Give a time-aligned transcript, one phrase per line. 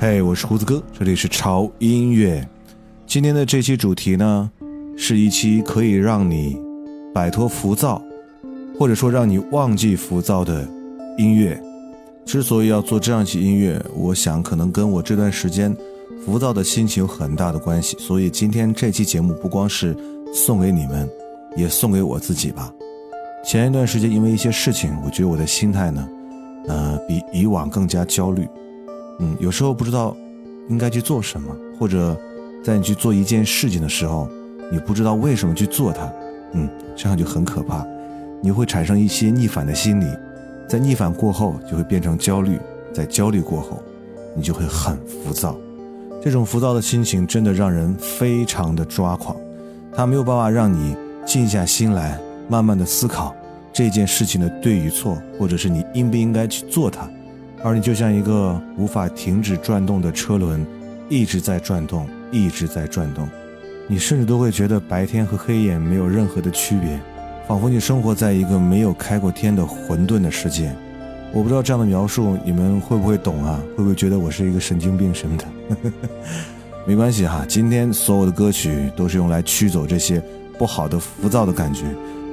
[0.00, 2.48] 嘿，我是胡子哥，这里是潮音乐。
[3.04, 4.48] 今天的这期主题呢，
[4.96, 6.56] 是一期可以让你
[7.12, 8.00] 摆脱浮躁，
[8.78, 10.64] 或者说让你忘记浮躁的
[11.18, 11.60] 音乐。
[12.24, 15.76] 之所以要做这样一期音乐，我想可能跟我这段时间
[16.24, 17.96] 浮躁的心情有很大的关系。
[17.98, 19.96] 所以今天这期节目不光是
[20.32, 21.10] 送给你们，
[21.56, 22.72] 也送给我自己吧。
[23.44, 26.08] 前一段时间因为一些事情，我觉得我的心态呢，
[26.68, 28.46] 呃，比以往更加焦虑。
[29.18, 30.16] 嗯，有时候不知道
[30.68, 32.16] 应该去做什么，或者
[32.62, 34.28] 在你去做一件事情的时候，
[34.70, 36.12] 你不知道为什么去做它，
[36.52, 37.84] 嗯，这样就很可怕，
[38.40, 40.06] 你会产生一些逆反的心理，
[40.68, 42.58] 在逆反过后就会变成焦虑，
[42.92, 43.82] 在焦虑过后，
[44.36, 45.56] 你就会很浮躁，
[46.22, 49.36] 这种浮躁的心情真的让人非常的抓狂，
[49.96, 52.18] 它没有办法让你静下心来，
[52.48, 53.34] 慢慢的思考
[53.72, 57.08] 这件事情的对与错，或者是你应不应该去做它。
[57.62, 60.64] 而你就像一个无法停止转动的车轮，
[61.08, 63.28] 一直在转动，一直在转动。
[63.86, 67.00] 你甚至都会觉得白天和黑夜没有任何的区别，
[67.46, 70.74] 仿佛你生活在一个没有开过天的混沌的世界。
[71.32, 73.60] 我不知道这样的描述你们会不会懂啊？
[73.76, 75.44] 会不会觉得我是一个神经病什么的？
[76.86, 80.22] 没关系哈，今天所有的歌曲都是用来驱走这些
[80.56, 81.84] 不好的浮躁的感觉。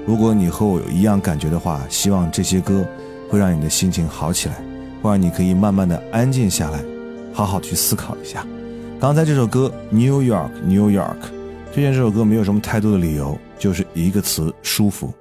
[0.06, 2.86] 如果你和我有一样感觉的话，希望这些歌
[3.30, 4.56] 会让你的心情好起来。
[5.06, 6.84] 或者你可以慢慢的安静下来，
[7.32, 8.44] 好好去思考一下。
[9.00, 11.00] 刚才这首歌《New York New York》，
[11.72, 15.14] 推荐这首歌没有什么太多的理由，就是一个词：舒服。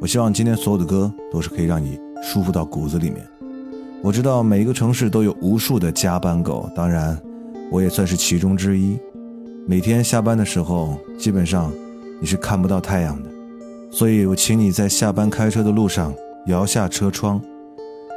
[0.00, 3.26] 我希望今天所有的歌都是可以让你舒服到骨子里面。
[4.04, 7.20] 我知道每一个城市都有无数的加班狗，当然，
[7.72, 8.96] 我也算是其中之一。
[9.66, 11.72] 每天下班的时候，基本上
[12.20, 13.28] 你是看不到太阳的，
[13.90, 16.14] 所以我请你在下班开车的路上
[16.46, 17.42] 摇下车窗，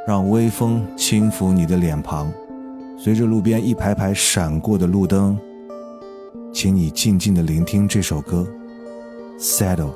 [0.08, 2.32] 让微风轻抚你的脸庞，
[2.96, 5.38] 随着路边一排排闪过的路灯，
[6.50, 8.48] 请你静静的聆听这首歌
[9.38, 9.90] 《Saddle》。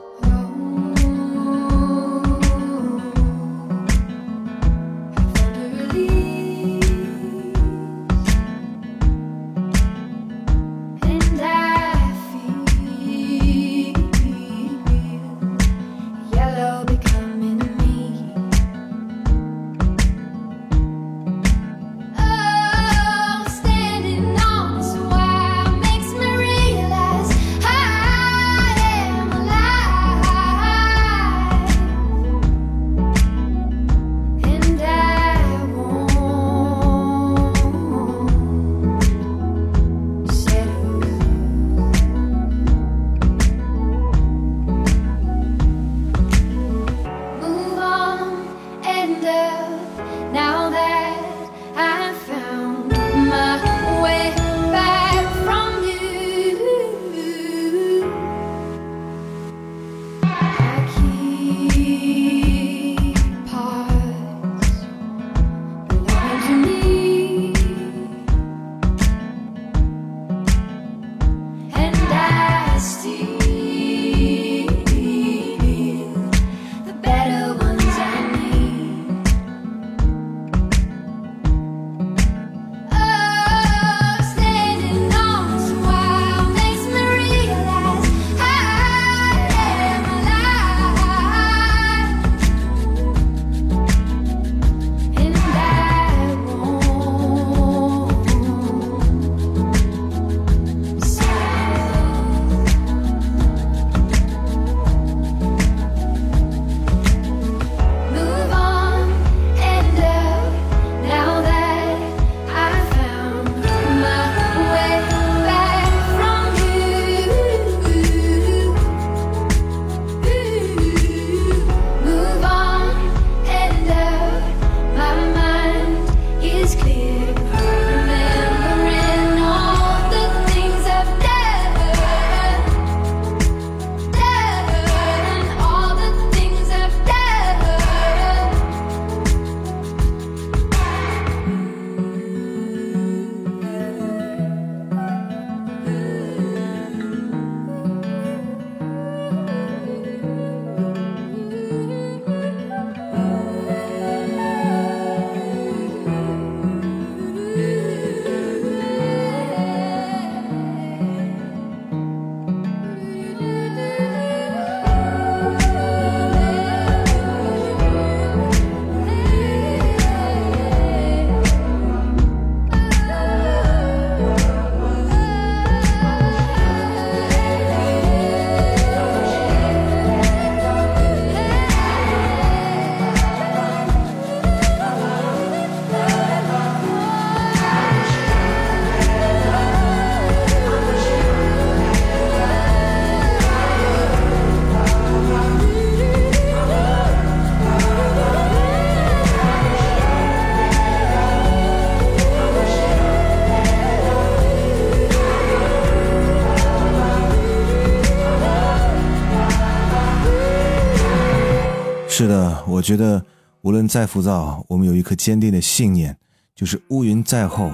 [212.82, 213.24] 我觉得
[213.60, 216.16] 无论再浮躁，我们有一颗坚定的信念，
[216.52, 217.70] 就是乌云再厚，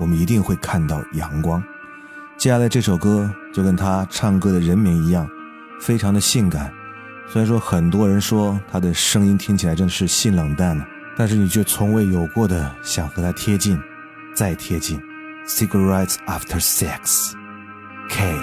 [0.00, 1.62] 我们一定会看到阳光。
[2.36, 5.24] 接下来这首歌就跟他唱歌的人名一样，
[5.80, 6.72] 非常的性感。
[7.28, 10.84] 虽然说很多人说他的声音听起来真的是性冷淡了，
[11.16, 13.80] 但是你却从未有过的想和他贴近，
[14.34, 15.00] 再贴近。
[15.46, 18.34] Cigarettes after sex，K。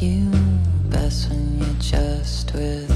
[0.00, 0.30] you
[0.88, 2.89] best when you're just with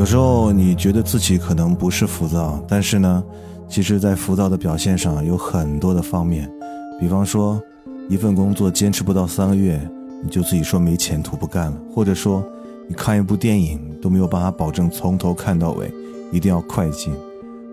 [0.00, 3.22] 有时候你觉得自己可能不是浮躁，但是呢，
[3.68, 6.50] 其实，在浮躁的表现上有很多的方面。
[6.98, 7.62] 比方说，
[8.08, 9.78] 一份工作坚持不到三个月，
[10.24, 12.42] 你就自己说没前途不干了；或者说，
[12.88, 15.92] 你看一部电影都没有办法保证从头看到尾，
[16.32, 17.12] 一定要快进；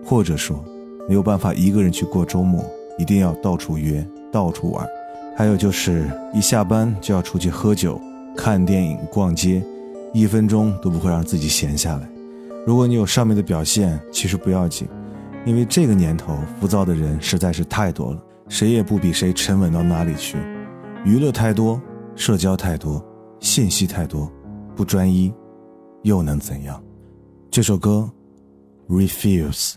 [0.04, 0.62] 或者说，
[1.08, 2.62] 没有办法一个人去过周末，
[2.98, 4.86] 一定要到处约、到处玩。
[5.34, 6.04] 还有就是，
[6.34, 7.98] 一下班就要出去喝酒、
[8.36, 9.62] 看电影、逛街，
[10.12, 12.06] 一分钟都不会让自己闲下来。
[12.68, 14.86] 如果你有上面的表现，其实不要紧，
[15.46, 20.36] 因为这个年头浮躁的人实在是太多了，谁也不比谁沉稳到哪里去。
[21.02, 21.80] 娱乐太多，
[22.14, 23.02] 社交太多，
[23.40, 24.30] 信息太多，
[24.76, 25.32] 不专一，
[26.02, 26.78] 又能怎样？
[27.50, 28.06] 这首歌
[28.86, 29.76] ，Refuse。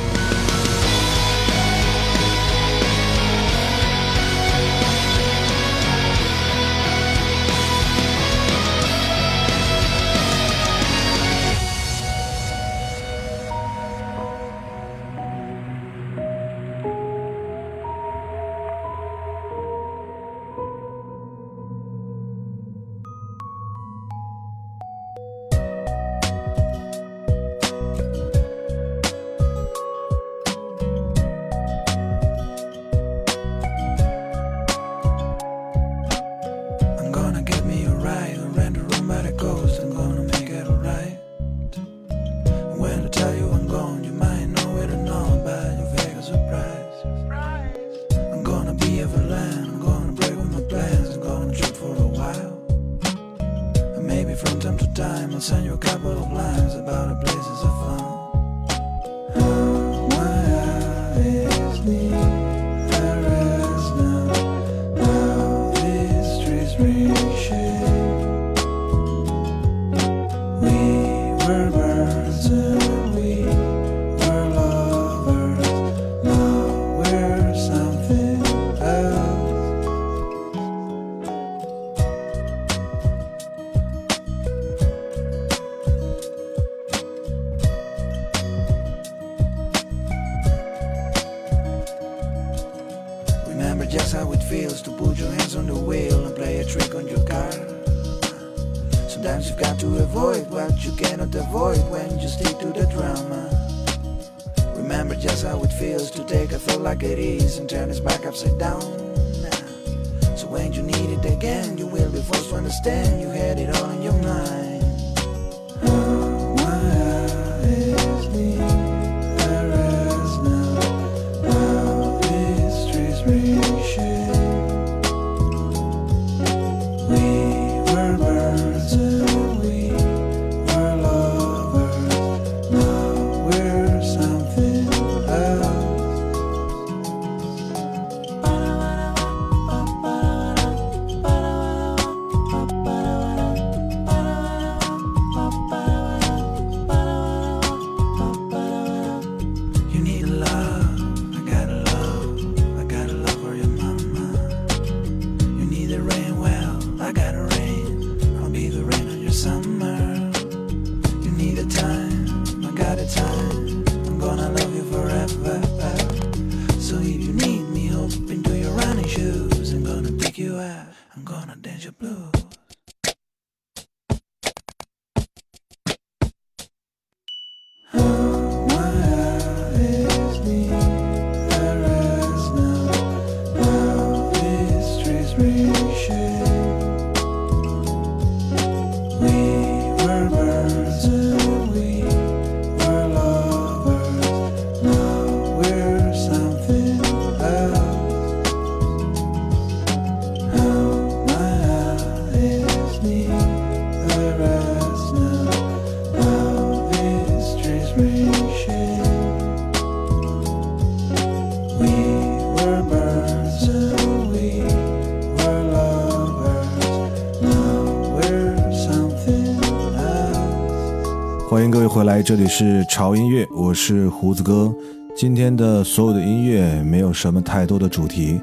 [222.11, 224.69] 来，这里是潮音乐，我是胡子哥。
[225.15, 228.37] 今天的所有的音乐没有什么太多的主题，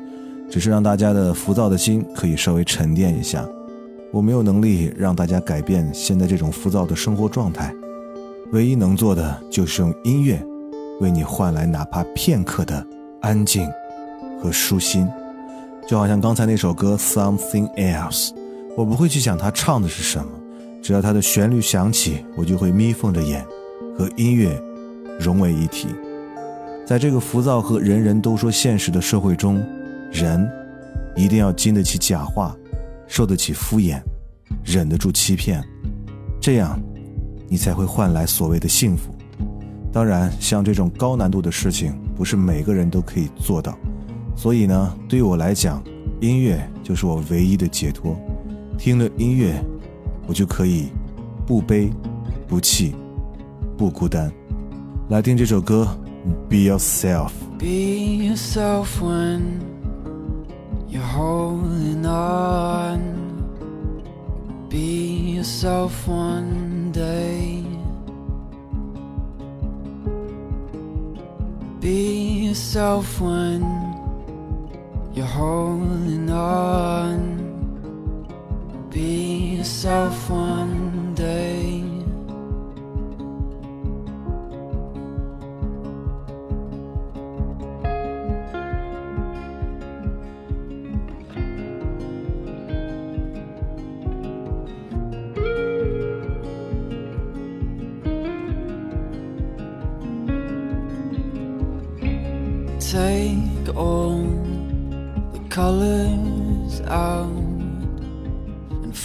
[0.49, 3.47] 只是让大家的浮躁的心可以稍微沉淀一下。
[4.11, 7.71] 我没有能力让大家改变现在这种浮躁的生活状态，
[8.53, 10.43] 唯一能做的就是用音乐，
[11.01, 12.83] 为你换来哪怕片刻的
[13.21, 13.69] 安静
[14.43, 15.07] 和舒心。
[15.87, 18.29] 就好像刚才那首歌《Something Else》，
[18.79, 20.31] 我不会去想它唱的是什么，
[20.81, 23.45] 只要它的旋律响起，我就会眯缝着眼，
[23.99, 24.57] 和音乐
[25.19, 25.89] 融为一体。
[26.87, 29.61] 在这个浮躁和人人都说现实的社会中，
[30.13, 30.49] 人
[31.17, 32.57] 一定要经得起假话，
[33.09, 34.01] 受得起敷衍，
[34.65, 35.61] 忍得住欺骗，
[36.41, 36.81] 这样，
[37.49, 39.13] 你才会换来所谓的幸福。
[39.93, 43.77] 当然，像这种高难度的事情，不是每个人都可以做到。
[44.37, 45.83] 所以呢，对于我来讲，
[46.21, 48.17] 音乐就是我唯一的解脱。
[48.79, 49.61] 听了音乐，
[50.29, 50.87] 我就可以
[51.45, 51.91] 不悲、
[52.47, 52.95] 不气、
[53.78, 54.32] 不孤单。
[55.10, 55.88] 来听这首歌，
[56.50, 59.60] Be yourself。Be yourself when
[60.90, 63.00] you're holding on.
[64.70, 67.64] Be yourself one day.
[71.80, 73.62] Be yourself when
[75.14, 77.20] you're holding on.
[78.90, 80.97] Be yourself one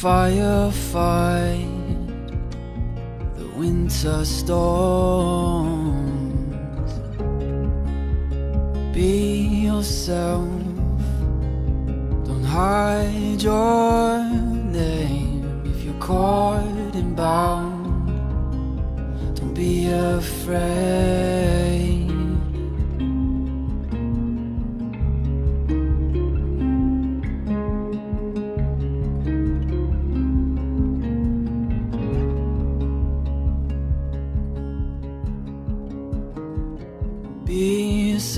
[0.04, 1.64] firefight
[3.38, 5.94] the winter storms.
[8.94, 10.50] Be yourself,
[12.28, 14.26] don't hide your
[14.82, 18.08] name if you're caught and bound.
[19.38, 21.43] Don't be afraid.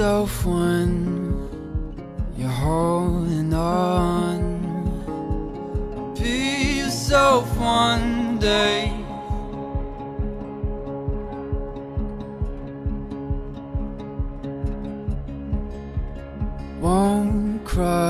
[0.06, 0.92] Yourself when
[2.38, 4.40] you're holding on.
[6.14, 8.94] Be yourself one day.
[16.80, 18.05] Won't cry,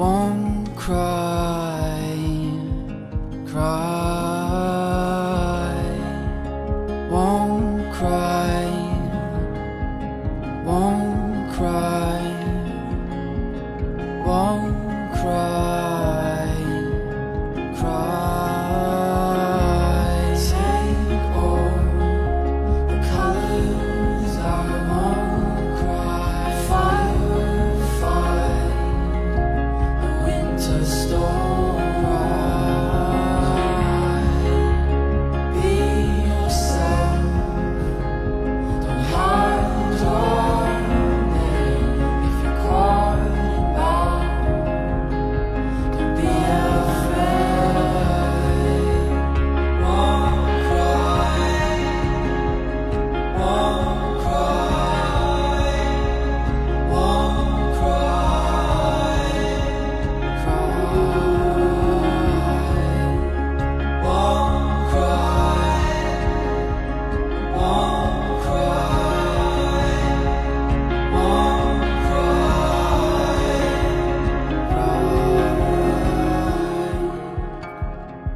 [0.00, 2.00] won't cry,
[3.46, 3.89] cry,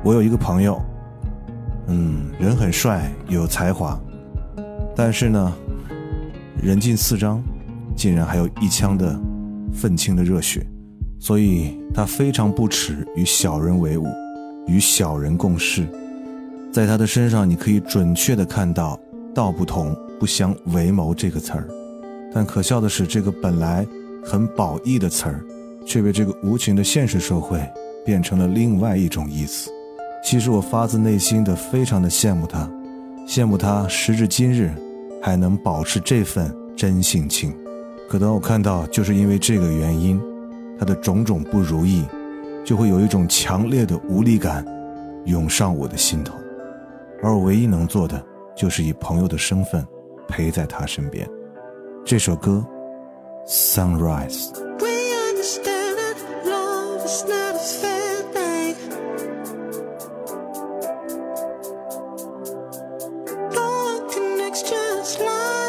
[0.04, 0.78] 我有一个朋友，
[1.86, 3.98] 嗯，人很帅，有才华，
[4.94, 5.52] 但是呢，
[6.62, 7.42] 人近四张，
[7.96, 9.18] 竟然还有一腔的
[9.72, 10.62] 愤青的热血，
[11.18, 14.04] 所以他非常不耻与小人为伍，
[14.66, 15.86] 与小人共事。
[16.70, 19.00] 在他的身上，你可以准确的看到
[19.34, 21.66] “道不同，不相为谋”这个词儿。
[22.30, 23.86] 但可笑的是，这个本来
[24.22, 25.42] 很褒义的词儿，
[25.86, 27.58] 却被这个无情的现实社会
[28.04, 29.70] 变成了另外一种意思。
[30.24, 32.66] 其实我发自内心的非常的羡慕他，
[33.28, 34.72] 羡慕他时至今日
[35.22, 37.54] 还能保持这份真性情。
[38.08, 40.18] 可当我看到就是因为这个原因，
[40.78, 42.06] 他的种种不如意，
[42.64, 44.64] 就会有一种强烈的无力感
[45.26, 46.34] 涌上我的心头。
[47.22, 48.24] 而我唯一能做的，
[48.56, 49.86] 就是以朋友的身份
[50.26, 51.28] 陪在他身边。
[52.02, 52.64] 这首歌
[53.46, 54.52] 《Sunrise》。
[65.14, 65.63] smile.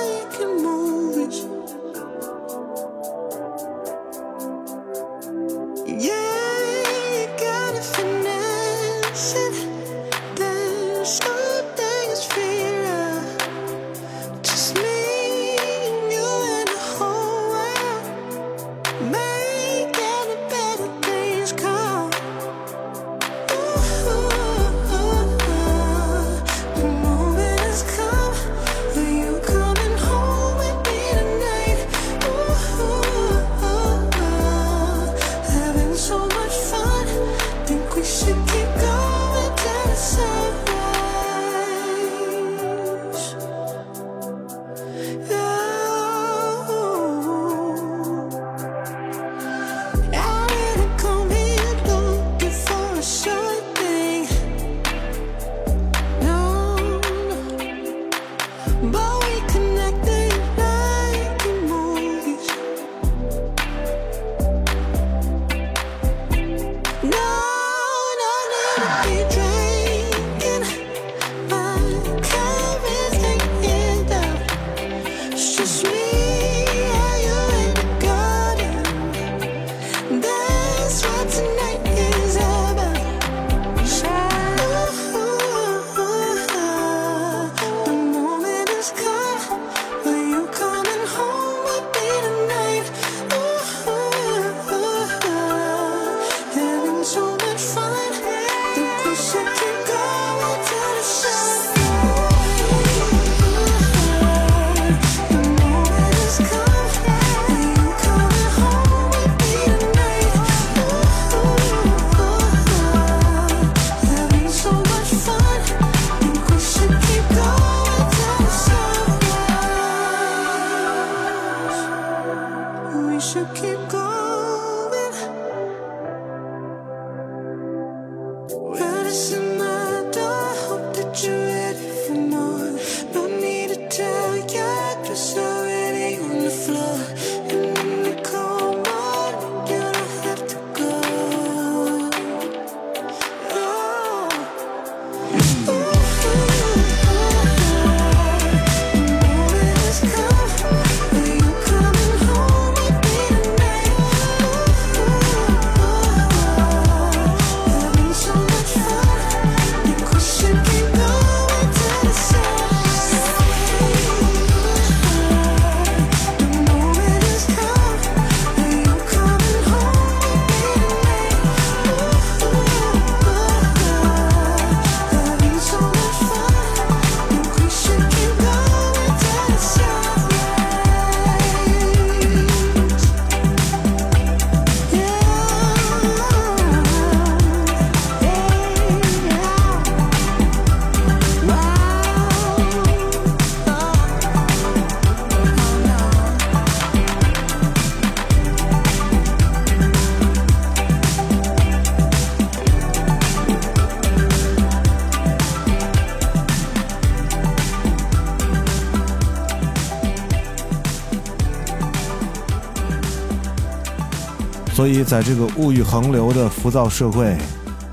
[214.76, 217.34] 所以，在这个物欲横流的浮躁社会，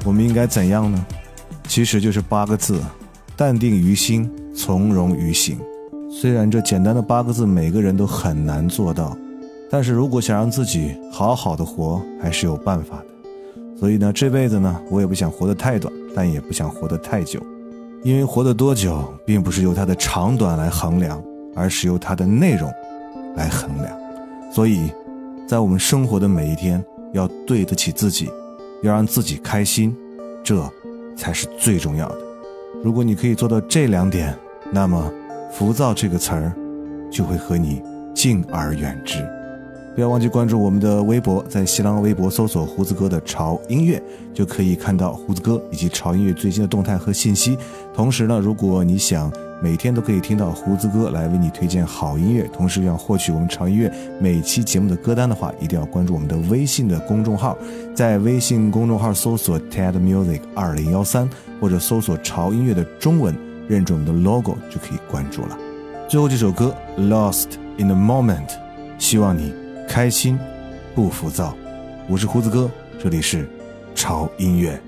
[0.05, 1.07] 我们应该怎样呢？
[1.69, 2.81] 其实就是八个字：
[3.37, 5.61] 淡定于心，从容于行。
[6.11, 9.17] 虽然这简单的八个字每个人都很难做到，
[9.71, 13.07] 但是如果想让自己好好的活，还是有办法的。
[13.79, 17.41] 所以呢，这辈子呢，我也不想活得太短，但也不想活得太久，
[18.03, 21.23] 因为活得多久，并不是由它的长短来衡量，
[21.55, 22.69] 而是由它的内容
[23.37, 23.97] 来衡量。
[24.53, 24.91] 所以，
[25.53, 28.27] 在我们生活的每一天，要对得起自己，
[28.83, 29.95] 要让自己开心，
[30.43, 30.67] 这
[31.15, 32.19] 才是最重要的。
[32.83, 34.35] 如果你可以做到这两点，
[34.71, 35.13] 那么
[35.53, 36.55] “浮躁”这个词儿
[37.11, 37.83] 就会和你
[38.15, 39.19] 敬而远之。
[39.95, 47.59] 不要忘记关注我们的微博，在新浪微博搜索“胡子哥的潮音乐”，就可以看到胡子哥以及潮音乐最新的动态和信息。
[47.93, 49.31] 同时呢，如果你想
[49.63, 57.57] 每天都可以听到胡子哥来为你推荐好音乐，同时要获取我们潮音乐每期节目的歌单的话，一定要关注我们的微信的公众号，
[57.95, 63.33] 在微信公众号搜索 TED Music 二零幺三，或者搜索潮音乐的中文，
[63.69, 65.57] 认准我们的 logo 就可以关注了。
[66.09, 66.75] 最后这首歌
[67.09, 68.49] 《Lost in the Moment》，
[68.99, 69.55] 希望你
[69.89, 70.37] 开心
[70.93, 71.55] 不浮躁。
[72.09, 72.69] 我是胡子哥，
[73.01, 73.49] 这里是
[73.95, 74.83] 潮音乐。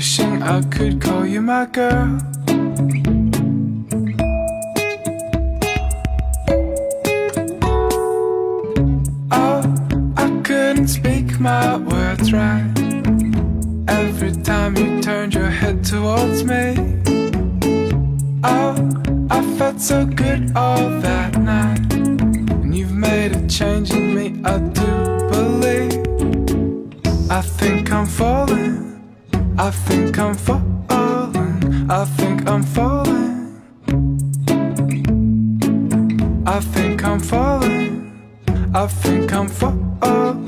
[0.00, 2.18] Wishing I could call you my girl.
[9.30, 9.60] Oh,
[10.16, 12.72] I couldn't speak my words right.
[13.88, 16.64] Every time you turned your head towards me.
[18.42, 18.72] Oh,
[19.30, 21.92] I felt so good all that night.
[21.92, 24.90] And you've made a change in me, I do
[25.34, 26.00] believe.
[27.30, 28.59] I think I'm falling.
[29.62, 30.86] I think I'm falling.
[31.90, 33.60] I think I'm falling.
[36.46, 38.10] I think I'm falling.
[38.74, 40.39] I think I'm falling.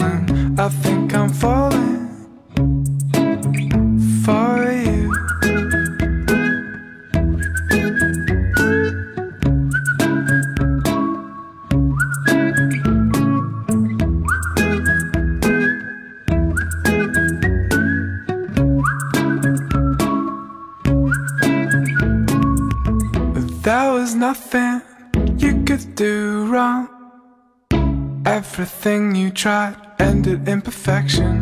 [28.54, 31.40] Everything you tried ended in perfection.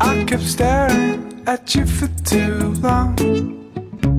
[0.00, 3.14] I kept staring at you for too long.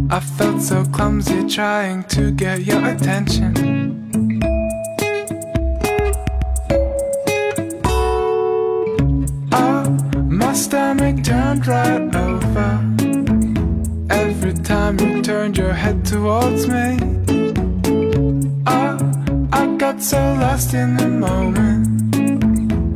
[0.09, 3.51] I felt so clumsy trying to get your attention.
[9.51, 9.89] Oh,
[10.23, 12.79] my stomach turned right over.
[14.09, 17.20] Every time you turned your head towards me.
[20.01, 22.15] So lost in the moment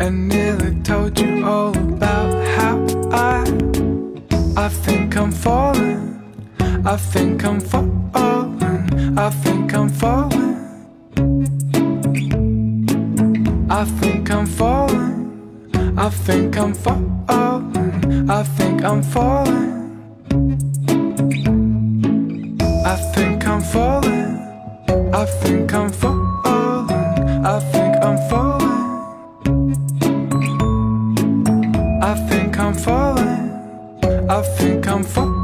[0.01, 3.43] and nearly told you all about how I
[4.57, 6.19] I think I'm falling.
[6.83, 9.15] I think I'm falling.
[9.15, 10.57] I think I'm falling.
[13.69, 15.93] I think I'm falling.
[15.95, 18.27] I think I'm falling.
[18.27, 19.71] I think I'm falling.
[22.83, 25.13] I think I'm falling.
[25.13, 26.44] I think I'm falling.
[27.47, 28.73] I think I'm falling.
[32.01, 33.51] I think I'm falling.
[34.27, 35.34] I think I'm falling.